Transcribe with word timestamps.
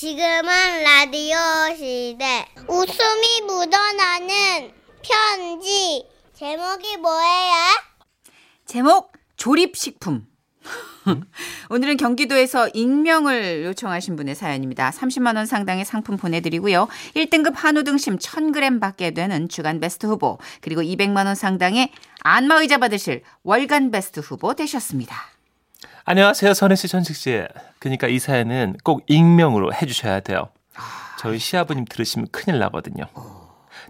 지금은 0.00 0.84
라디오 0.84 1.36
시대. 1.76 2.46
웃음이 2.68 3.40
묻어나는 3.48 4.70
편지. 5.02 6.06
제목이 6.34 6.98
뭐예요? 6.98 7.54
제목 8.64 9.10
조립식품. 9.36 10.24
오늘은 11.70 11.96
경기도에서 11.96 12.68
익명을 12.74 13.64
요청하신 13.64 14.14
분의 14.14 14.36
사연입니다. 14.36 14.90
30만 14.90 15.34
원 15.34 15.46
상당의 15.46 15.84
상품 15.84 16.16
보내드리고요. 16.16 16.86
1등급 17.16 17.54
한우 17.56 17.82
등심 17.82 18.18
1000g 18.18 18.80
받게 18.80 19.10
되는 19.10 19.48
주간 19.48 19.80
베스트 19.80 20.06
후보 20.06 20.38
그리고 20.60 20.80
200만 20.80 21.26
원 21.26 21.34
상당의 21.34 21.90
안마의자 22.20 22.78
받으실 22.78 23.22
월간 23.42 23.90
베스트 23.90 24.20
후보 24.20 24.54
되셨습니다. 24.54 25.37
안녕하세요, 26.10 26.54
선혜 26.54 26.74
씨, 26.74 26.88
전식 26.88 27.14
씨. 27.16 27.44
그러니까 27.78 28.08
이 28.08 28.18
사연은 28.18 28.78
꼭 28.82 29.02
익명으로 29.08 29.74
해주셔야 29.74 30.20
돼요. 30.20 30.48
저희 31.18 31.38
시아버님 31.38 31.84
들으시면 31.84 32.28
큰일 32.32 32.58
나거든요. 32.58 33.04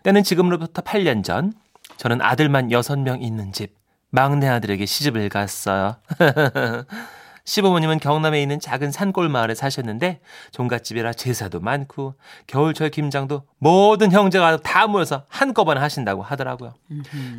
때는 0.02 0.24
지금으로부터 0.24 0.82
8년 0.82 1.22
전, 1.22 1.52
저는 1.96 2.20
아들만 2.20 2.70
6명 2.70 3.22
있는 3.22 3.52
집, 3.52 3.72
막내 4.10 4.48
아들에게 4.48 4.84
시집을 4.84 5.28
갔어요. 5.28 5.94
시부모님은 7.44 8.00
경남에 8.00 8.42
있는 8.42 8.58
작은 8.58 8.90
산골 8.90 9.28
마을에 9.28 9.54
사셨는데 9.54 10.18
종갓집이라 10.50 11.12
제사도 11.12 11.60
많고 11.60 12.14
겨울철 12.48 12.90
김장도 12.90 13.44
모든 13.58 14.10
형제가 14.10 14.56
다 14.56 14.88
모여서 14.88 15.24
한꺼번에 15.28 15.78
하신다고 15.78 16.24
하더라고요. 16.24 16.74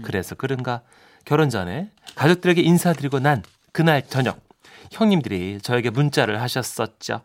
그래서 0.04 0.35
그런가 0.35 0.84
결혼 1.26 1.49
전에 1.49 1.91
가족들에게 2.16 2.62
인사드리고 2.62 3.20
난 3.20 3.43
그날 3.73 4.07
저녁 4.07 4.48
형님들이 4.91 5.59
저에게 5.61 5.89
문자를 5.89 6.41
하셨었죠. 6.41 7.21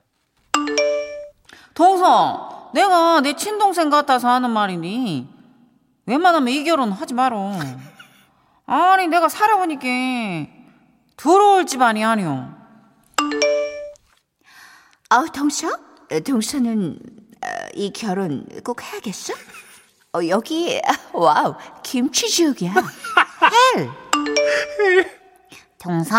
동서, 1.75 2.71
내가 2.75 3.21
내 3.21 3.35
친동생 3.35 3.91
같아서 3.91 4.29
하는 4.29 4.51
말이니 4.51 5.29
웬만하면 6.07 6.49
이 6.49 6.65
결혼 6.65 6.93
하지 6.93 7.15
마라. 7.15 7.37
아니 8.67 9.07
내가 9.09 9.29
살아보니까 9.29 9.87
들어올 11.17 11.67
집안이 11.67 12.05
아니오. 12.05 12.49
어, 15.11 15.27
동서? 15.33 15.69
어, 15.69 16.21
동서는 16.21 16.99
어, 17.45 17.49
이 17.75 17.93
결혼 17.93 18.47
꼭 18.65 18.83
해야겠어? 18.83 19.33
어, 20.15 20.27
여기 20.29 20.81
wow 21.13 21.55
김치지옥이야. 21.83 22.73
hell. 23.77 23.91
동서, 25.79 26.17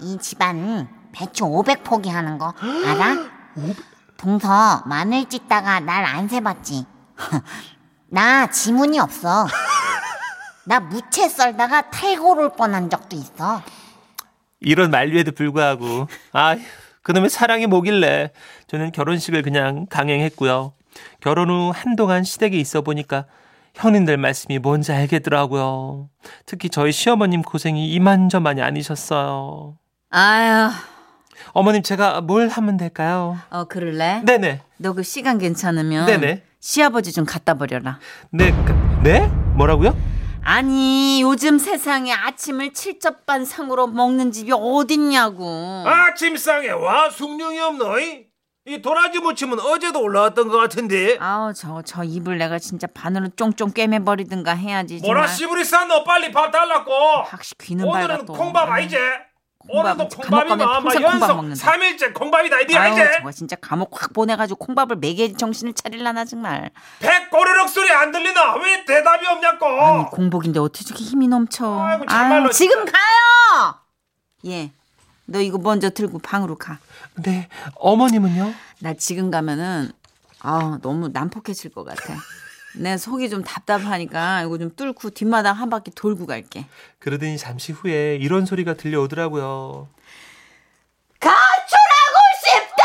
이 0.00 0.18
집안 0.18 0.88
배추 1.12 1.44
500포기 1.44 2.08
하는 2.08 2.38
거 2.38 2.54
알아? 2.86 3.16
동서, 4.16 4.82
마늘 4.86 5.26
찧다가 5.28 5.80
날 5.80 6.04
안 6.04 6.28
새봤지? 6.28 6.84
나 8.10 8.48
지문이 8.50 8.98
없어. 8.98 9.46
나 10.64 10.80
무채 10.80 11.28
썰다가 11.28 11.90
탈골 11.90 12.38
올 12.40 12.50
뻔한 12.52 12.90
적도 12.90 13.16
있어. 13.16 13.62
이런 14.60 14.90
만류에도 14.90 15.32
불구하고 15.32 16.08
아 16.32 16.56
그놈의 17.02 17.30
사랑이 17.30 17.66
뭐길래 17.66 18.32
저는 18.66 18.92
결혼식을 18.92 19.42
그냥 19.42 19.86
강행했고요. 19.88 20.72
결혼 21.20 21.48
후 21.50 21.72
한동안 21.74 22.24
시댁에 22.24 22.56
있어 22.58 22.80
보니까 22.82 23.26
형님들 23.74 24.16
말씀이 24.16 24.58
뭔지 24.58 24.92
알겠더라고요. 24.92 26.08
특히 26.44 26.68
저희 26.68 26.90
시어머님 26.92 27.42
고생이 27.42 27.90
이만저만이 27.92 28.60
아니셨어요. 28.60 29.76
아유, 30.10 30.70
어머님 31.52 31.82
제가 31.82 32.20
뭘 32.22 32.48
하면 32.48 32.76
될까요? 32.78 33.38
어 33.50 33.64
그럴래? 33.64 34.22
네네. 34.24 34.62
너 34.78 34.94
그 34.94 35.02
시간 35.02 35.38
괜찮으면 35.38 36.06
네네. 36.06 36.44
시아버지 36.60 37.12
좀 37.12 37.24
갖다 37.26 37.54
버려라. 37.54 37.98
네. 38.30 38.50
그, 38.64 38.72
네? 39.02 39.26
뭐라고요? 39.56 39.94
아니 40.42 41.20
요즘 41.20 41.58
세상에 41.58 42.12
아침을 42.12 42.72
칠첩반 42.72 43.44
상으로 43.44 43.86
먹는 43.86 44.32
집이 44.32 44.50
어딨냐고. 44.52 45.84
아침상에 45.86 46.68
와 46.70 47.10
숭늉이 47.10 47.58
없노이? 47.60 48.28
이 48.66 48.82
도라지 48.82 49.18
무침은 49.18 49.60
어제도 49.60 50.00
올라왔던 50.02 50.48
것 50.48 50.58
같은데 50.58 51.16
아우 51.20 51.54
저저 51.54 52.04
입을 52.04 52.36
내가 52.36 52.58
진짜 52.58 52.86
반으로 52.86 53.28
쫑쫑 53.36 53.72
꿰매 53.72 53.98
버리든가 54.00 54.52
해야지. 54.54 55.00
뭐라. 55.02 55.26
씨부리 55.26 55.64
싼너 55.64 56.04
빨리 56.04 56.30
밥 56.32 56.50
달라고 56.50 56.92
확실히 57.26 57.66
귀는 57.66 57.86
밝아 57.90 57.98
오늘은 58.04 58.26
또. 58.26 58.32
콩밥 58.34 58.70
아니지? 58.70 58.96
오늘도 59.68 60.08
감옥 60.08 60.08
가면 60.08 60.58
콩밥이면 60.58 60.68
아마 60.68 60.80
평생 60.90 61.02
콩밥 61.02 61.20
연속 61.22 61.36
먹는다. 61.36 61.72
3일째 61.72 62.14
콩밥이다 62.14 62.60
이디 62.60 62.76
아유 62.76 62.94
알지? 62.94 63.18
저거 63.18 63.32
진짜 63.32 63.56
감옥 63.56 64.02
확 64.02 64.12
보내가지고 64.12 64.58
콩밥을 64.64 64.96
매개 64.96 65.32
정신을 65.34 65.74
차릴라나 65.74 66.24
정말. 66.24 66.70
백 67.00 67.30
꼬르륵 67.30 67.68
소리 67.68 67.90
안 67.92 68.10
들리나? 68.10 68.56
왜 68.56 68.84
대답이 68.84 69.26
없냐고 69.26 69.66
아니 69.66 70.04
공복인데 70.06 70.58
어떻게 70.60 70.84
저렇게 70.84 71.04
힘이 71.04 71.28
넘쳐. 71.28 71.80
아이고, 71.80 72.06
정말로 72.06 72.44
아유, 72.44 72.52
지금. 72.52 72.84
가요. 72.84 73.74
예. 74.46 74.72
너 75.26 75.40
이거 75.40 75.58
먼저 75.58 75.90
들고 75.90 76.18
방으로 76.20 76.56
가. 76.56 76.78
네. 77.16 77.48
어머님은요? 77.74 78.54
나 78.80 78.94
지금 78.94 79.30
가면은 79.30 79.92
아 80.40 80.78
너무 80.80 81.08
난폭해질 81.08 81.72
것 81.72 81.84
같아. 81.84 82.14
내 82.78 82.96
속이 82.96 83.28
좀 83.28 83.42
답답하니까 83.42 84.42
이거 84.42 84.56
좀 84.58 84.70
뚫고 84.74 85.10
뒷마당 85.10 85.56
한 85.56 85.68
바퀴 85.68 85.90
돌고 85.90 86.26
갈게. 86.26 86.66
그러더니 86.98 87.36
잠시 87.36 87.72
후에 87.72 88.16
이런 88.16 88.46
소리가 88.46 88.74
들려오더라고요. 88.74 89.88
가출하고 91.18 92.18
싶다. 92.44 92.84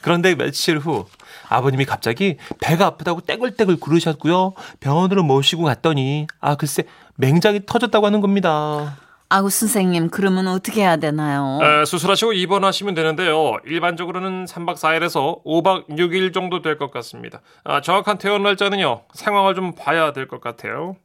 그런데 0.00 0.34
며칠 0.34 0.78
후 0.78 1.06
아버님이 1.48 1.84
갑자기 1.84 2.38
배가 2.60 2.86
아프다고 2.86 3.20
떼굴떼굴 3.20 3.78
구르셨고요. 3.78 4.54
병원으로 4.80 5.22
모시고 5.22 5.62
갔더니 5.62 6.26
아 6.40 6.56
글쎄 6.56 6.82
맹장이 7.16 7.66
터졌다고 7.66 8.06
하는 8.06 8.20
겁니다. 8.20 8.98
아구 9.32 9.48
선생님 9.48 10.10
그러면 10.10 10.46
어떻게 10.46 10.82
해야 10.82 10.96
되나요? 10.96 11.58
에, 11.62 11.84
수술하시고 11.86 12.34
입원하시면 12.34 12.94
되는데요. 12.94 13.56
일반적으로는 13.64 14.44
3박 14.44 14.74
4일에서 14.76 15.42
5박 15.44 15.88
6일 15.88 16.34
정도 16.34 16.60
될 16.60 16.76
것 16.76 16.90
같습니다. 16.90 17.40
아, 17.64 17.80
정확한 17.80 18.18
퇴원 18.18 18.42
날짜는요. 18.42 19.02
상황을 19.14 19.54
좀 19.54 19.72
봐야 19.74 20.12
될 20.12 20.28
것 20.28 20.40
같아요. 20.42 20.96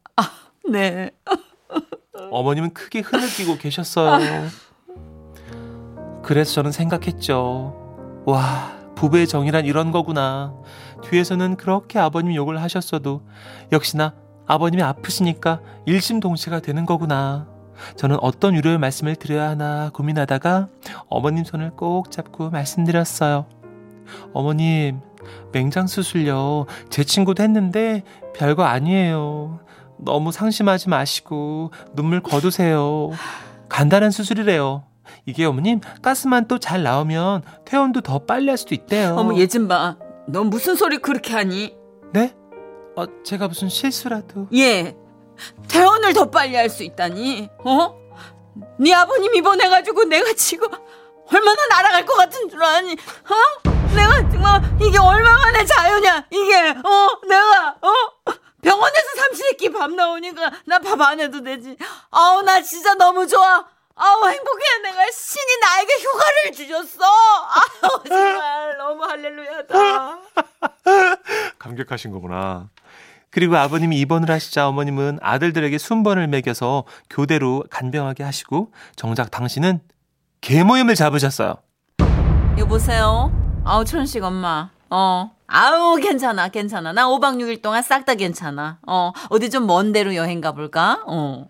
네. 0.70 1.10
어머님은 2.30 2.74
크게 2.74 3.00
흐느끼고 3.00 3.56
계셨어요. 3.56 4.48
그래서 6.22 6.52
저는 6.52 6.72
생각했죠. 6.72 8.22
와, 8.26 8.72
부부의 8.96 9.26
정이란 9.26 9.64
이런 9.64 9.90
거구나. 9.92 10.52
뒤에서는 11.04 11.56
그렇게 11.56 11.98
아버님 11.98 12.34
욕을 12.34 12.60
하셨어도 12.60 13.22
역시나 13.72 14.14
아버님이 14.46 14.82
아프시니까 14.82 15.60
일심동체가 15.86 16.60
되는 16.60 16.84
거구나. 16.84 17.46
저는 17.96 18.16
어떤 18.20 18.54
위로의 18.54 18.78
말씀을 18.78 19.16
드려야 19.16 19.50
하나 19.50 19.90
고민하다가 19.94 20.68
어머님 21.08 21.44
손을 21.44 21.70
꼭 21.70 22.10
잡고 22.10 22.50
말씀드렸어요. 22.50 23.46
어머님, 24.32 25.00
맹장 25.52 25.86
수술요. 25.86 26.66
제 26.90 27.04
친구도 27.04 27.42
했는데 27.42 28.02
별거 28.34 28.64
아니에요. 28.64 29.60
너무 29.98 30.32
상심하지 30.32 30.88
마시고 30.88 31.70
눈물 31.94 32.20
거두세요. 32.22 33.10
간단한 33.68 34.10
수술이래요. 34.10 34.84
이게 35.26 35.44
어머님 35.44 35.80
가스만 36.02 36.46
또 36.48 36.58
잘 36.58 36.82
나오면 36.82 37.42
퇴원도 37.64 38.02
더 38.02 38.18
빨리 38.20 38.48
할 38.48 38.56
수도 38.56 38.74
있대요. 38.74 39.14
어머 39.16 39.36
얘좀 39.38 39.68
봐. 39.68 39.96
너 40.26 40.44
무슨 40.44 40.74
소리 40.76 40.98
그렇게 40.98 41.32
하니? 41.34 41.74
네? 42.12 42.34
어, 42.96 43.04
제가 43.24 43.48
무슨 43.48 43.68
실수라도. 43.68 44.48
예. 44.54 44.94
퇴원을 45.68 46.12
더 46.12 46.30
빨리 46.30 46.56
할 46.56 46.68
수 46.70 46.82
있다니. 46.82 47.48
어? 47.64 47.98
네 48.78 48.92
아버님 48.94 49.34
입원해가지고 49.34 50.04
내가 50.04 50.32
지금 50.34 50.68
얼마나 51.32 51.66
날아갈 51.70 52.04
것 52.06 52.14
같은 52.16 52.48
줄 52.48 52.62
아니? 52.62 52.92
어? 52.92 53.68
내가 53.94 54.28
정말 54.30 54.62
이게 54.80 54.98
얼마만의 54.98 55.66
자유냐? 55.66 56.26
이게 56.30 56.70
어? 56.70 57.08
내가 57.28 57.76
어? 57.80 58.32
병원에서 58.62 59.06
삼시세끼 59.16 59.70
밥 59.72 59.90
나오니까 59.92 60.50
나 60.66 60.78
밥 60.80 61.00
안 61.02 61.20
해도 61.20 61.42
되지. 61.42 61.76
아우 62.10 62.42
나 62.42 62.60
진짜 62.60 62.94
너무 62.94 63.26
좋아. 63.26 63.64
아우 63.94 64.28
행복해 64.28 64.78
내가 64.82 65.04
신이 65.10 65.58
나에게 65.60 65.94
휴가를 65.94 66.52
주셨어. 66.52 67.04
아우 67.04 68.02
정말 68.06 68.76
너무 68.78 69.04
할렐루야다. 69.04 70.18
감격하신 71.58 72.10
거구나. 72.12 72.68
그리고 73.30 73.56
아버님이 73.56 73.98
입원을 74.00 74.30
하시자 74.30 74.68
어머님은 74.68 75.18
아들들에게 75.22 75.76
순번을 75.78 76.28
매겨서 76.28 76.84
교대로 77.10 77.64
간병하게 77.70 78.22
하시고 78.24 78.72
정작 78.96 79.30
당신은 79.30 79.80
개모임을 80.40 80.94
잡으셨어요. 80.94 81.56
여보세요? 82.58 83.32
아우 83.64 83.84
천식 83.84 84.22
엄마. 84.24 84.70
어. 84.90 85.30
아우 85.46 85.96
괜찮아 85.96 86.48
괜찮아. 86.48 86.92
나 86.92 87.06
5박 87.08 87.36
6일 87.38 87.62
동안 87.62 87.82
싹 87.82 88.04
다 88.04 88.14
괜찮아. 88.14 88.78
어. 88.86 89.12
어디 89.30 89.50
좀 89.50 89.66
먼 89.66 89.92
데로 89.92 90.14
여행 90.14 90.40
가 90.40 90.52
볼까? 90.52 91.02
어. 91.06 91.46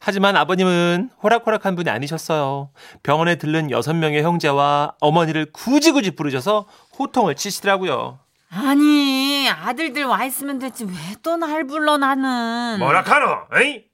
하지만 0.00 0.36
아버님은 0.36 1.10
호락호락한 1.22 1.74
분이 1.74 1.90
아니셨어요. 1.90 2.70
병원에 3.02 3.36
들른 3.36 3.70
여섯 3.70 3.92
명의 3.94 4.22
형제와 4.22 4.94
어머니를 5.00 5.50
굳이 5.52 5.90
굳이 5.90 6.12
부르셔서 6.12 6.66
호통을 6.98 7.34
치시더라고요. 7.34 8.18
아니 8.56 9.48
아들들 9.50 10.04
와 10.04 10.24
있으면 10.24 10.58
됐지 10.58 10.84
왜 10.84 10.92
또 11.22 11.36
날 11.36 11.66
불러 11.66 11.96
나는 11.96 12.78
뭐라카노? 12.78 13.48
에이? 13.60 13.84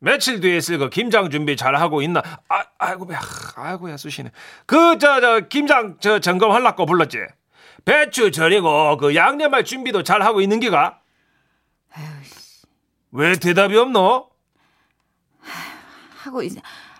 며칠 0.00 0.40
뒤에 0.40 0.56
있을 0.56 0.78
그 0.78 0.90
김장 0.90 1.30
준비 1.30 1.56
잘 1.56 1.76
하고 1.76 2.02
있나? 2.02 2.22
아, 2.48 2.62
아이고 2.78 3.06
배, 3.06 3.14
아이고야 3.56 3.96
쑤시네. 3.96 4.30
그 4.66 4.98
저 4.98 5.20
저 5.20 5.40
김장 5.48 5.96
저 6.00 6.18
점검하려고 6.18 6.86
불렀지. 6.86 7.18
배추 7.84 8.30
절이고 8.32 8.96
그 8.98 9.14
양념할 9.14 9.64
준비도 9.64 10.02
잘 10.02 10.22
하고 10.22 10.40
있는 10.40 10.58
기가? 10.60 10.98
왜 13.12 13.34
대답이 13.34 13.76
없노? 13.76 14.28
하고 16.24 16.42
있 16.42 16.52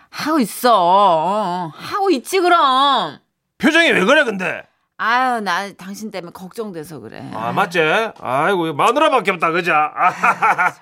하고 0.09 0.39
있어 0.39 0.71
어, 0.75 1.71
하고 1.73 2.09
있지 2.11 2.39
그럼 2.39 3.19
표정이 3.57 3.91
왜 3.91 4.03
그래 4.05 4.23
근데? 4.23 4.63
아유 5.05 5.41
나 5.41 5.69
당신 5.73 6.11
때문에 6.11 6.31
걱정돼서 6.31 6.99
그래 6.99 7.29
아 7.33 7.51
맞지? 7.51 7.81
아이고 8.21 8.73
마누라밖에 8.73 9.31
없다 9.31 9.51
그자. 9.51 9.91
아, 9.93 10.73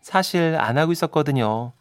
사실 0.00 0.56
안 0.60 0.78
하고 0.78 0.92
있었거든요. 0.92 1.72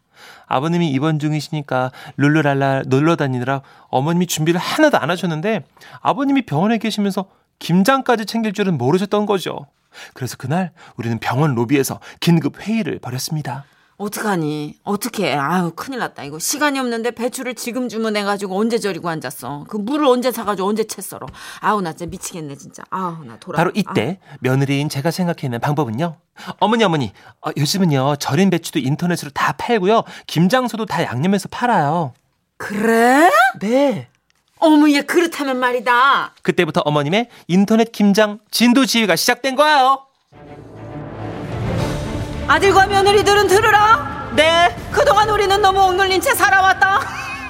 아버님이 0.48 0.90
입원 0.90 1.20
중이시니까 1.20 1.92
룰루랄라 2.18 2.84
놀러 2.88 3.16
다니느라 3.16 3.62
어머님이 3.90 4.26
준비를 4.26 4.60
하나도 4.60 4.98
안 4.98 5.12
하셨는데 5.12 5.66
아버님이 6.02 6.48
병원에 6.48 6.80
계시면서 6.80 7.26
김장까지 7.60 8.26
챙길 8.26 8.54
줄은 8.54 8.80
모르셨던 8.80 9.28
거죠. 9.28 9.68
그래서 10.16 10.36
그날 10.36 10.72
우리는 10.96 11.20
병원 11.20 11.54
로비에서 11.54 12.00
긴급 12.20 12.60
회의를 12.60 12.98
벌였습니다. 12.98 13.66
어떡하니 13.98 14.76
어떡해 14.84 15.34
아유 15.34 15.72
큰일 15.76 15.98
났다 16.00 16.24
이거 16.24 16.38
시간이 16.38 16.80
없는데 16.80 17.12
배추를 17.12 17.56
지금 17.56 17.90
주문해 17.90 18.24
가지고 18.24 18.56
언제 18.60 18.78
절이고 18.78 19.10
앉았어 19.10 19.66
그 19.68 19.78
물을 19.78 20.06
언제 20.06 20.32
사 20.32 20.44
가지고 20.46 20.68
언제 20.68 20.84
채 20.84 21.02
썰어 21.02 21.26
아우 21.62 21.82
나 21.82 21.94
진짜 21.94 22.06
미치겠네 22.12 22.56
진짜 22.58 22.84
아우 22.92 23.24
나 23.26 23.38
돌아 23.38 23.58
바로 23.58 23.72
이때 23.74 24.20
며느리인 24.42 24.90
제가 24.90 25.10
생각해 25.10 25.48
낸 25.50 25.60
방법은요. 25.60 26.16
어머니 26.60 26.84
어머니 26.84 27.12
어, 27.42 27.50
요즘은요 27.58 28.18
절인 28.18 28.52
배추도 28.52 28.78
인터넷으로 28.78 29.32
다 29.32 29.54
팔고요. 29.54 30.04
김장소도 30.28 30.86
다 30.86 31.04
양념해서 31.04 31.50
팔아요. 31.50 32.14
그래? 32.58 33.32
네. 33.60 34.10
어머 34.60 34.90
얘 34.92 35.02
그렇다면 35.02 35.58
말이다 35.58 36.34
그때부터 36.44 36.82
어머님의 36.82 37.30
인터넷 37.48 37.92
김장 37.92 38.40
진도 38.52 38.86
지휘가 38.86 39.16
시작된 39.16 39.56
거예요. 39.56 40.04
아들과 42.48 42.88
며느리들은 42.88 43.48
들으라 43.48 44.32
네. 44.36 44.76
그동안 44.92 45.30
우리는 45.30 45.62
너무 45.62 45.82
억눌린 45.82 46.22
채 46.22 46.34
살아왔다 46.34 47.02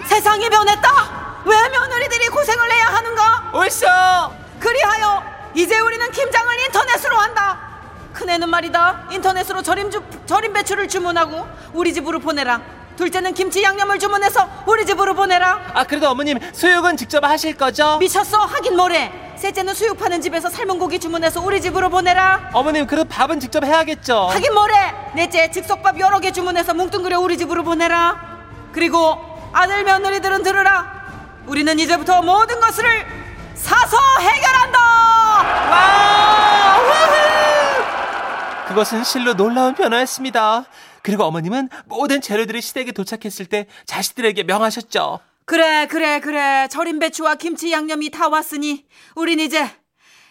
세상이 0.05 0.49
변했다 0.49 1.17
왜 1.45 1.69
며느리들이 1.69 2.27
고생을 2.27 2.71
해야 2.71 2.85
하는가 2.87 3.51
옳소. 3.53 3.87
그리하여 4.59 5.23
이제 5.55 5.79
우리는 5.79 6.11
김장을 6.11 6.59
인터넷으로 6.65 7.15
한다. 7.15 7.57
큰애는 8.13 8.49
말이다. 8.49 9.07
인터넷으로 9.11 9.61
절임, 9.61 9.89
주, 9.89 10.03
절임 10.25 10.51
배추를 10.51 10.87
주문하고 10.89 11.47
우리 11.73 11.93
집으로 11.93 12.19
보내라. 12.19 12.59
둘째는 12.97 13.33
김치 13.33 13.63
양념을 13.63 13.99
주문해서 13.99 14.49
우리 14.65 14.85
집으로 14.85 15.13
보내라. 15.13 15.71
아 15.73 15.83
그래도 15.85 16.09
어머님 16.09 16.39
수육은 16.51 16.97
직접 16.97 17.23
하실 17.23 17.55
거죠? 17.55 17.97
미쳤어? 17.99 18.39
하긴 18.39 18.75
뭐래. 18.75 19.11
셋째는 19.37 19.75
수육 19.75 19.99
파는 19.99 20.19
집에서 20.19 20.49
삶은 20.49 20.79
고기 20.79 20.99
주문해서 20.99 21.39
우리 21.41 21.61
집으로 21.61 21.89
보내라. 21.89 22.49
어머님 22.53 22.87
그래도 22.87 23.07
밥은 23.07 23.39
직접 23.39 23.63
해야겠죠. 23.63 24.29
하긴 24.33 24.53
뭐래. 24.53 24.73
넷째 25.15 25.49
즉석밥 25.51 25.99
여러 25.99 26.19
개 26.19 26.31
주문해서 26.31 26.73
뭉뚱그려 26.73 27.19
우리 27.19 27.37
집으로 27.37 27.63
보내라. 27.63 28.19
그리고 28.73 29.15
아들 29.53 29.83
며느리들은 29.83 30.41
들으라. 30.43 30.97
우리는 31.45 31.79
이제부터 31.79 32.23
모든 32.23 32.59
것을 32.59 33.05
사서 33.53 33.97
해결한다. 34.19 34.77
그것은 38.67 39.03
실로 39.03 39.33
놀라운 39.33 39.73
변화였습니다. 39.75 40.65
그리고 41.07 41.23
어머님은 41.23 41.69
모든 41.85 42.19
재료들이 42.19 42.59
시댁에 42.61 42.91
도착했을 42.91 43.45
때 43.45 43.67
자식들에게 43.85 44.43
명하셨죠. 44.43 45.21
그래 45.45 45.87
그래 45.87 46.19
그래 46.19 46.67
절임 46.69 46.99
배추와 46.99 47.35
김치 47.35 47.71
양념이 47.71 48.09
다 48.09 48.27
왔으니 48.27 48.85
우린 49.15 49.39
이제 49.39 49.71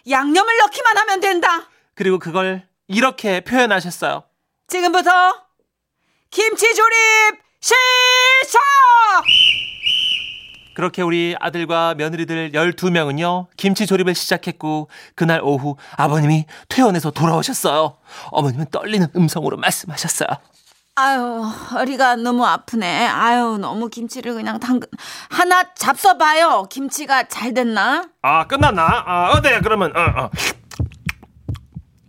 양념을 0.06 0.58
넣기만 0.58 0.99
하면 0.99 1.20
된다 1.20 1.70
그리고 1.94 2.19
그걸 2.19 2.69
이렇게 2.88 3.40
표현하셨어요. 3.40 4.25
지금부터 4.67 5.11
김치 6.31 6.67
조립 6.75 6.94
시작 7.58 8.61
그렇게 10.75 11.00
우리 11.00 11.34
아들과 11.40 11.94
며느리들 11.94 12.52
12명은요, 12.52 13.46
김치 13.56 13.87
조립을 13.87 14.14
시작했고, 14.14 14.90
그날 15.14 15.40
오후 15.43 15.78
아버님이 15.96 16.44
퇴원해서 16.69 17.12
돌아오셨어요. 17.12 17.96
어머님은 18.31 18.67
떨리는 18.70 19.08
음성으로 19.17 19.56
말씀하셨어요. 19.56 20.28
아유 21.00 21.43
허리가 21.43 22.16
너무 22.16 22.44
아프네 22.46 23.06
아유 23.06 23.58
너무 23.60 23.88
김치를 23.90 24.32
그냥 24.32 24.58
당근 24.58 24.88
하나 25.28 25.62
잡숴 25.75 26.19
봐요 26.19 26.66
김치가 26.70 27.25
잘 27.28 27.52
됐나 27.52 28.08
아 28.22 28.46
끝났나? 28.46 29.04
아 29.06 29.32
어때 29.37 29.60
그러면 29.60 29.94
어 29.94 30.00
어. 30.22 30.31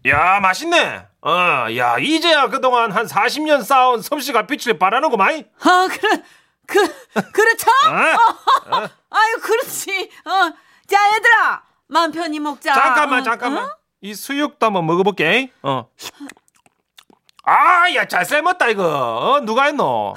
야 0.08 0.40
맛있네. 0.40 1.06
어 1.22 1.68
야 1.76 1.98
이제야 2.00 2.48
그동안 2.48 2.94
한 2.94 3.06
40년 3.06 3.62
쌓아온 3.62 4.02
솜씨가 4.02 4.48
빛을 4.48 4.80
발하는구만. 4.80 5.44
아 5.60 5.88
그래 5.92 6.24
그 6.66 6.80
그렇죠 7.34 7.70
어? 8.72 8.88
아유 9.10 9.36
그렇지 9.42 10.10
어 10.26 10.52
자 10.88 10.98
얘들아 11.16 11.62
맘 11.90 12.12
편히 12.14 12.40
먹자 12.40 12.74
잠깐만 12.74 13.20
어, 13.20 13.24
잠깐만. 13.24 13.66
어? 13.66 13.70
이 14.00 14.14
수육도 14.14 14.66
한번 14.66 14.86
먹어볼게. 14.86 15.52
어. 15.64 15.90
아, 17.50 17.86
야, 17.96 18.06
잘 18.06 18.26
삶았다, 18.26 18.68
이거. 18.68 18.84
어, 18.84 19.40
누가 19.40 19.64
했노? 19.64 20.16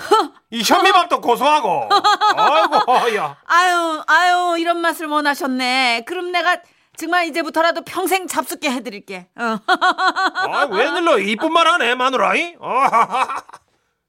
이 0.50 0.62
현미밥도 0.62 1.20
고소하고. 1.20 1.88
아이고, 2.36 3.16
야. 3.16 3.36
아유, 3.44 4.02
아유, 4.08 4.56
이런 4.58 4.78
맛을 4.78 5.06
원하셨네. 5.06 6.02
그럼 6.06 6.32
내가 6.32 6.56
정말 6.96 7.26
이제부터라도 7.28 7.82
평생 7.84 8.26
잡숫게 8.26 8.68
해드릴게. 8.72 9.28
어. 9.36 9.58
아, 9.64 10.64
웬일로 10.72 11.20
이쁜 11.20 11.52
말 11.52 11.68
하네, 11.68 11.94
마누라이? 11.94 12.56
어, 12.58 12.68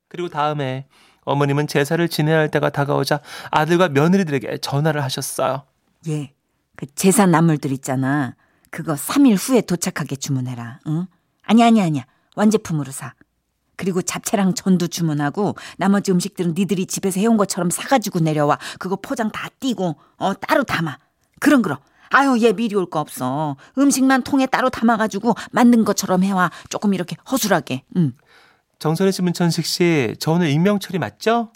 그리고 0.08 0.28
다음에 0.28 0.88
어머님은 1.24 1.68
제사를 1.68 2.06
지내야 2.10 2.40
할 2.40 2.50
때가 2.50 2.72
다가오자 2.72 3.20
아들과 3.52 3.90
며느리들에게 3.90 4.58
전화를 4.58 5.04
하셨어요. 5.04 5.68
예, 6.08 6.34
그 6.76 6.88
제사 6.96 7.28
나물들 7.28 7.72
있잖아. 7.72 8.34
그거 8.72 8.94
3일 8.96 9.38
후에 9.38 9.62
도착하게 9.62 10.16
주문해라. 10.16 10.80
응? 10.88 11.06
아니, 11.44 11.64
아니, 11.64 11.84
아니야. 11.84 12.06
완제품으로 12.36 12.92
사. 12.92 13.14
그리고 13.78 14.02
잡채랑 14.02 14.54
전도 14.54 14.88
주문하고 14.88 15.56
나머지 15.78 16.12
음식들은 16.12 16.54
니들이 16.56 16.86
집에서 16.86 17.20
해온 17.20 17.38
것처럼 17.38 17.70
사가지고 17.72 18.20
내려와. 18.20 18.60
그거 18.80 18.96
포장 18.96 19.32
다 19.32 19.50
띄고 19.60 19.96
어 20.18 20.34
따로 20.36 20.64
담아. 20.64 20.98
그럼 21.40 21.62
그럼. 21.64 21.80
아유 22.10 22.38
얘 22.42 22.52
미리 22.54 22.76
올 22.76 22.86
거 22.88 23.00
없어. 23.00 23.56
음식만 23.78 24.24
통에 24.24 24.46
따로 24.46 24.70
담아가지고 24.70 25.34
만든 25.52 25.84
것처럼 25.84 26.24
해와. 26.24 26.52
조금 26.70 26.94
이렇게 26.94 27.16
허술하게. 27.32 27.84
응. 27.98 28.14
정선혜 28.80 29.12
씨, 29.12 29.22
문천식 29.22 29.66
씨, 29.66 30.16
저 30.20 30.32
오늘 30.32 30.50
익명 30.50 30.80
처리 30.80 30.98
맞죠? 31.00 31.52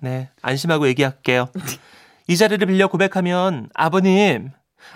네, 0.00 0.30
안심하고 0.42 0.86
얘기할게요. 0.88 1.48
이 2.26 2.36
자리를 2.38 2.66
빌려 2.66 2.88
고백하면 2.88 3.68
아버님, 3.74 4.50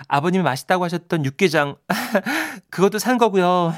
아버님이 0.07 0.43
맛있다고 0.43 0.83
하셨던 0.83 1.25
육개장 1.25 1.75
그것도 2.71 2.97
산 2.99 3.17
거고요. 3.19 3.73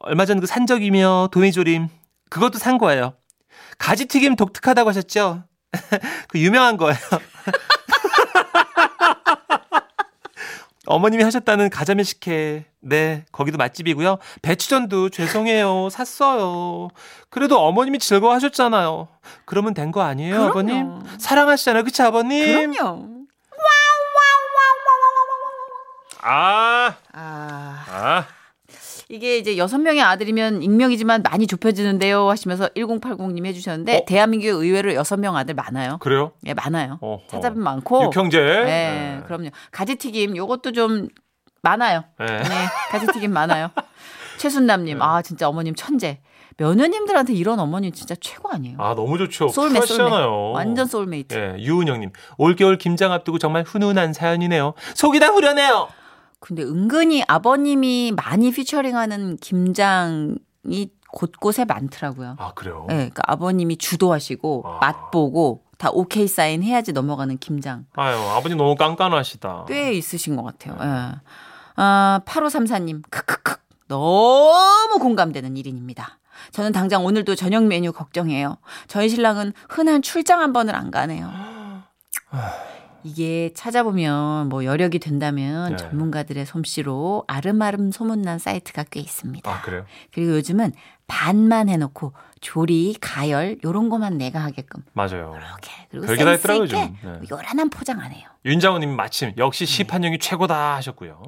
얼마 0.00 0.24
전 0.26 0.40
그 0.40 0.46
산적이며 0.46 1.28
도미조림 1.32 1.88
그것도 2.30 2.58
산 2.58 2.78
거예요. 2.78 3.14
가지튀김 3.78 4.36
독특하다고 4.36 4.88
하셨죠? 4.90 5.44
그 6.28 6.38
유명한 6.38 6.76
거예요. 6.76 6.96
어머님이 10.86 11.22
하셨다는 11.22 11.70
가자면 11.70 12.04
식혜. 12.04 12.64
네, 12.80 13.24
거기도 13.30 13.58
맛집이고요. 13.58 14.18
배추전도 14.42 15.10
죄송해요. 15.10 15.88
샀어요. 15.90 16.88
그래도 17.28 17.60
어머님이 17.60 17.98
즐거워하셨잖아요. 17.98 19.08
그러면 19.44 19.74
된 19.74 19.90
거 19.92 20.00
아니에요, 20.02 20.34
그럼요. 20.34 20.50
아버님? 20.50 21.18
사랑하시잖아요. 21.18 21.84
그치, 21.84 22.02
아버님? 22.02 22.72
그럼요. 22.72 23.08
아, 26.22 26.94
아. 27.12 27.84
아. 27.88 28.26
이게 29.10 29.38
이제 29.38 29.56
여섯 29.56 29.78
명의 29.78 30.00
아들이면 30.02 30.62
익명이지만 30.62 31.22
많이 31.22 31.48
좁혀지는데요 31.48 32.28
하시면서 32.30 32.68
1080님 32.68 33.44
해주셨는데 33.44 33.96
어? 33.96 34.04
대한민국에 34.06 34.50
의외로 34.50 34.94
여섯 34.94 35.16
명 35.18 35.36
아들 35.36 35.54
많아요. 35.54 35.98
그래요? 35.98 36.30
예, 36.46 36.54
많아요. 36.54 36.98
어허. 37.00 37.26
찾아보면 37.28 37.64
많고. 37.64 38.04
육형제. 38.04 38.38
네, 38.40 38.64
네. 38.64 39.20
그럼요. 39.26 39.48
가지튀김 39.72 40.36
요것도 40.36 40.70
좀 40.70 41.08
많아요. 41.60 42.04
네. 42.20 42.26
네, 42.26 42.44
가지튀김 42.90 43.32
많아요. 43.32 43.70
최순남님, 44.38 45.02
아 45.02 45.22
진짜 45.22 45.48
어머님 45.48 45.74
천재. 45.74 46.20
며느님들한테 46.56 47.32
이런 47.32 47.58
어머님 47.58 47.90
진짜 47.90 48.14
최고 48.20 48.50
아니에요? 48.50 48.76
아 48.78 48.94
너무 48.94 49.18
좋죠. 49.18 49.48
소울메 49.48 49.80
소울메. 49.80 50.24
완전 50.54 50.86
소울메이트. 50.86 51.34
예, 51.34 51.62
유은영님 51.62 52.12
올겨울 52.38 52.78
김장 52.78 53.12
앞두고 53.12 53.38
정말 53.38 53.64
훈훈한 53.64 54.12
사연이네요. 54.12 54.74
속이 54.94 55.18
다 55.18 55.28
후련해요. 55.28 55.88
근데 56.40 56.62
은근히 56.62 57.22
아버님이 57.28 58.12
많이 58.16 58.50
featuring하는 58.50 59.36
김장이 59.36 60.90
곳곳에 61.12 61.64
많더라고요. 61.64 62.36
아 62.38 62.52
그래요. 62.54 62.86
예, 62.90 62.94
그러니까 62.94 63.22
아버님이 63.26 63.76
주도하시고 63.76 64.64
아. 64.66 64.78
맛보고 64.80 65.64
다 65.78 65.90
오케이 65.92 66.26
사인 66.26 66.62
해야지 66.62 66.92
넘어가는 66.92 67.38
김장 67.38 67.86
아유 67.94 68.16
아버님 68.16 68.58
너무 68.58 68.74
깐깐하시다. 68.74 69.66
꽤 69.68 69.92
있으신 69.92 70.36
것 70.36 70.42
같아요. 70.42 70.76
예. 70.80 71.20
아, 71.76 72.20
8534님, 72.26 73.02
크크크. 73.08 73.56
너무 73.88 74.98
공감되는 75.00 75.54
1인입니다. 75.54 76.04
저는 76.52 76.72
당장 76.72 77.04
오늘도 77.04 77.34
저녁 77.34 77.64
메뉴 77.64 77.92
걱정해요. 77.92 78.58
저희 78.86 79.08
신랑은 79.08 79.52
흔한 79.68 80.02
출장 80.02 80.40
한 80.40 80.52
번을 80.52 80.74
안 80.74 80.90
가네요. 80.90 81.30
이게 83.04 83.50
찾아보면 83.54 84.48
뭐 84.48 84.64
여력이 84.64 84.98
된다면 84.98 85.70
네. 85.70 85.76
전문가들의 85.76 86.44
솜씨로 86.46 87.24
아름아름 87.26 87.92
소문난 87.92 88.38
사이트가 88.38 88.84
꽤 88.90 89.00
있습니다. 89.00 89.50
아 89.50 89.62
그래요. 89.62 89.84
그리고 90.12 90.32
요즘은 90.36 90.72
반만 91.06 91.68
해놓고 91.68 92.12
조리, 92.40 92.94
가열 93.00 93.58
요런 93.64 93.88
것만 93.88 94.18
내가 94.18 94.40
하게끔 94.40 94.82
맞아요. 94.92 95.34
이렇게 95.36 95.70
그리고 95.90 96.06
별게 96.06 96.24
다 96.24 96.34
있더라고요. 96.34 96.66
네. 96.66 97.20
요란한 97.30 97.70
포장 97.70 98.00
안 98.00 98.12
해요. 98.12 98.28
윤장호님 98.44 98.94
마침 98.94 99.28
네. 99.30 99.34
역시 99.38 99.66
시판형이 99.66 100.18
최고다 100.18 100.76
하셨고요. 100.76 101.20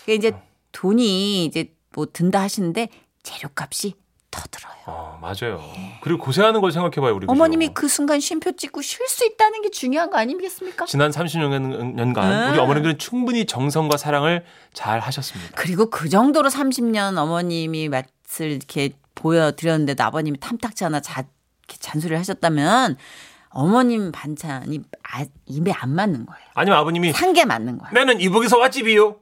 그게 0.00 0.14
이제 0.14 0.32
돈이 0.72 1.44
이제 1.44 1.74
뭐 1.94 2.06
든다 2.10 2.40
하시는데 2.40 2.88
재료값이 3.22 3.94
더 4.30 4.42
들어요. 4.50 4.72
어 4.86 5.18
맞아요. 5.20 5.60
그리고 6.02 6.22
고생하는 6.24 6.60
걸 6.60 6.72
생각해봐요 6.72 7.14
우리. 7.14 7.26
그죠? 7.26 7.32
네. 7.32 7.38
어머님이 7.38 7.68
그 7.74 7.88
순간 7.88 8.20
쉼표 8.20 8.52
찍고 8.52 8.80
쉴 8.82 9.06
수 9.08 9.24
있다는 9.26 9.62
게 9.62 9.70
중요한 9.70 10.10
거 10.10 10.18
아니겠습니까? 10.18 10.86
지난 10.86 11.10
30년간 11.10 12.14
네. 12.14 12.50
우리 12.50 12.58
어머님들은 12.58 12.98
충분히 12.98 13.44
정성과 13.46 13.96
사랑을 13.96 14.44
잘 14.72 15.00
하셨습니다. 15.00 15.52
그리고 15.56 15.90
그 15.90 16.08
정도로 16.08 16.48
30년 16.48 17.18
어머님이 17.18 17.88
맛을 17.88 18.50
이렇게 18.52 18.90
보여드렸는데도 19.14 20.02
아버님이 20.02 20.38
탐탁지 20.40 20.84
않아 20.84 21.00
자, 21.00 21.24
잔소리를 21.68 22.18
하셨다면 22.18 22.96
어머님 23.50 24.12
반찬이 24.12 24.80
아, 25.12 25.24
입에 25.46 25.72
안 25.72 25.90
맞는 25.90 26.24
거예요. 26.26 26.40
아니면 26.54 26.78
아버님이 26.78 27.12
산 27.12 27.32
게 27.32 27.44
맞는 27.44 27.78
거예요. 27.78 27.92
나는 27.92 28.20
이북에서 28.20 28.58
왔집이요. 28.58 29.16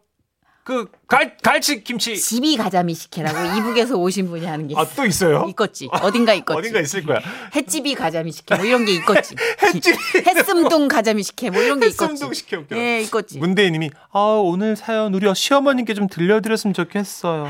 그 0.68 0.86
갈, 1.06 1.34
갈치 1.38 1.82
김치. 1.82 2.14
집이 2.14 2.58
가자미 2.58 2.92
식혜라고 2.92 3.38
이북에서 3.58 3.96
오신 3.96 4.28
분이 4.28 4.44
하는 4.44 4.68
게 4.68 4.74
있어. 4.74 4.82
아또 4.82 5.06
있어요? 5.06 5.46
있겠지. 5.48 5.88
어딘가 5.90 6.34
있겠지. 6.34 6.58
어딘가 6.58 6.78
있을 6.80 7.04
거야. 7.06 7.20
햇집이 7.56 7.94
가자미 7.94 8.32
식혜 8.32 8.54
뭐 8.54 8.66
이런 8.66 8.84
게 8.84 8.92
있겠지. 8.92 9.34
햇집이 9.64 9.96
햇슴동 10.26 10.88
가자미 10.88 11.22
식혜 11.22 11.48
뭐 11.48 11.62
이런 11.62 11.80
게 11.80 11.86
있겠지. 11.86 12.04
햇슴동 12.04 12.34
식혜 12.34 12.56
웃겨. 12.58 12.76
예, 12.76 13.00
있겠지. 13.00 13.38
문대희님이 13.38 13.88
아 14.12 14.18
오늘 14.44 14.76
사연 14.76 15.14
우리 15.14 15.34
시어머님께 15.34 15.94
좀 15.94 16.06
들려드렸으면 16.06 16.74
좋겠어요. 16.74 17.48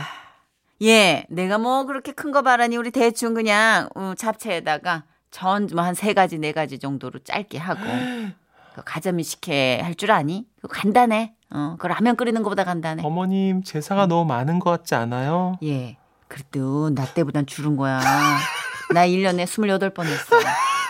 예, 0.82 1.24
내가 1.28 1.58
뭐 1.58 1.86
그렇게 1.86 2.12
큰 2.12 2.30
거 2.30 2.42
바라니 2.42 2.76
우리 2.76 2.92
대충 2.92 3.34
그냥 3.34 3.88
어, 3.96 4.12
잡채에다가 4.16 5.02
전 5.32 5.66
뭐 5.74 5.82
한 5.82 5.94
세 5.96 6.14
가지 6.14 6.38
네 6.38 6.52
가지 6.52 6.78
정도로 6.78 7.18
짧게 7.24 7.58
하고 7.58 7.80
그 7.82 8.32
가자미 8.84 9.22
식혜 9.22 9.80
할 9.82 9.94
줄 9.94 10.10
아니? 10.10 10.46
그거 10.60 10.68
간단해. 10.68 11.34
어, 11.50 11.76
그 11.78 11.86
라면 11.86 12.16
끓이는 12.16 12.42
것보다 12.42 12.64
간단해. 12.64 13.02
어머님 13.04 13.62
제사가 13.62 14.06
너무 14.06 14.24
많은 14.26 14.58
것 14.58 14.70
같지 14.70 14.94
않아요? 14.94 15.58
예. 15.62 15.96
그래도 16.28 16.90
나 16.94 17.06
때보단 17.06 17.46
줄은 17.46 17.76
거야. 17.76 18.00
나 18.94 19.06
1년에 19.06 19.44
28번 19.44 20.04
했어. 20.04 20.36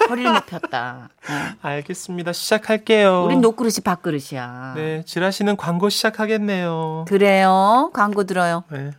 허리를 0.09 0.33
못 0.33 0.47
폈다. 0.47 1.11
어. 1.29 1.55
알겠습니다. 1.63 2.33
시작할게요. 2.33 3.25
우린 3.25 3.41
노그릇이 3.41 3.77
밥그릇이야. 3.85 4.73
네, 4.77 5.03
지라시는 5.05 5.57
광고 5.57 5.89
시작하겠네요. 5.89 7.05
그래요. 7.09 7.91
광고 7.93 8.25
들어요. 8.25 8.65
네. 8.71 8.91